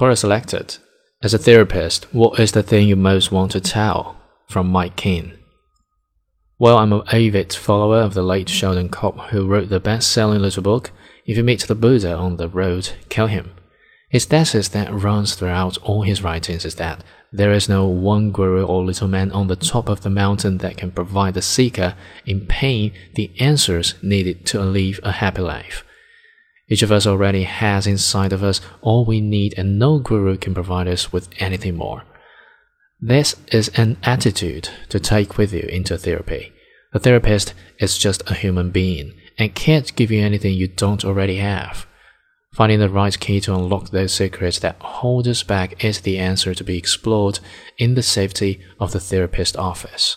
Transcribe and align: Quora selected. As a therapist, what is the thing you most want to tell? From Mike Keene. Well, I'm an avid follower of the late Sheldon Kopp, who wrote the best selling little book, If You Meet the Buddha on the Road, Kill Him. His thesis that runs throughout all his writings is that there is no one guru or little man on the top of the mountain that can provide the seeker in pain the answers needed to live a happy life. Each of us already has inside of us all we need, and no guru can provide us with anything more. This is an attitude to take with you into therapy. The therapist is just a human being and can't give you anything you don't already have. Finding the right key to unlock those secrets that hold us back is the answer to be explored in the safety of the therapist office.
Quora 0.00 0.16
selected. 0.16 0.78
As 1.22 1.34
a 1.34 1.38
therapist, 1.38 2.06
what 2.14 2.40
is 2.40 2.52
the 2.52 2.62
thing 2.62 2.88
you 2.88 2.96
most 2.96 3.30
want 3.30 3.52
to 3.52 3.60
tell? 3.60 4.16
From 4.48 4.66
Mike 4.66 4.96
Keene. 4.96 5.34
Well, 6.58 6.78
I'm 6.78 6.94
an 6.94 7.02
avid 7.12 7.52
follower 7.52 7.98
of 7.98 8.14
the 8.14 8.22
late 8.22 8.48
Sheldon 8.48 8.88
Kopp, 8.88 9.18
who 9.28 9.46
wrote 9.46 9.68
the 9.68 9.78
best 9.78 10.10
selling 10.10 10.40
little 10.40 10.62
book, 10.62 10.90
If 11.26 11.36
You 11.36 11.44
Meet 11.44 11.66
the 11.66 11.74
Buddha 11.74 12.14
on 12.14 12.38
the 12.38 12.48
Road, 12.48 12.92
Kill 13.10 13.26
Him. 13.26 13.50
His 14.08 14.24
thesis 14.24 14.68
that 14.68 14.90
runs 14.90 15.34
throughout 15.34 15.76
all 15.82 16.00
his 16.00 16.22
writings 16.22 16.64
is 16.64 16.76
that 16.76 17.04
there 17.30 17.52
is 17.52 17.68
no 17.68 17.86
one 17.86 18.30
guru 18.30 18.64
or 18.64 18.82
little 18.82 19.06
man 19.06 19.30
on 19.32 19.48
the 19.48 19.54
top 19.54 19.90
of 19.90 20.00
the 20.00 20.08
mountain 20.08 20.56
that 20.58 20.78
can 20.78 20.92
provide 20.92 21.34
the 21.34 21.42
seeker 21.42 21.94
in 22.24 22.46
pain 22.46 22.94
the 23.16 23.30
answers 23.38 23.96
needed 24.02 24.46
to 24.46 24.62
live 24.62 24.98
a 25.02 25.12
happy 25.12 25.42
life. 25.42 25.84
Each 26.70 26.82
of 26.82 26.92
us 26.92 27.06
already 27.06 27.42
has 27.42 27.86
inside 27.86 28.32
of 28.32 28.44
us 28.44 28.60
all 28.80 29.04
we 29.04 29.20
need, 29.20 29.54
and 29.58 29.78
no 29.78 29.98
guru 29.98 30.36
can 30.36 30.54
provide 30.54 30.86
us 30.86 31.12
with 31.12 31.28
anything 31.38 31.76
more. 31.76 32.04
This 33.00 33.34
is 33.50 33.68
an 33.70 33.96
attitude 34.04 34.68
to 34.90 35.00
take 35.00 35.36
with 35.36 35.52
you 35.52 35.62
into 35.68 35.98
therapy. 35.98 36.52
The 36.92 37.00
therapist 37.00 37.54
is 37.78 37.98
just 37.98 38.28
a 38.30 38.34
human 38.34 38.70
being 38.70 39.14
and 39.38 39.54
can't 39.54 39.94
give 39.96 40.10
you 40.10 40.22
anything 40.22 40.54
you 40.54 40.68
don't 40.68 41.04
already 41.04 41.36
have. 41.36 41.86
Finding 42.52 42.78
the 42.78 42.90
right 42.90 43.18
key 43.18 43.40
to 43.40 43.54
unlock 43.54 43.90
those 43.90 44.12
secrets 44.12 44.58
that 44.58 44.76
hold 44.80 45.26
us 45.26 45.42
back 45.42 45.84
is 45.84 46.00
the 46.00 46.18
answer 46.18 46.54
to 46.54 46.64
be 46.64 46.76
explored 46.76 47.38
in 47.78 47.94
the 47.94 48.02
safety 48.02 48.60
of 48.78 48.92
the 48.92 49.00
therapist 49.00 49.56
office. 49.56 50.16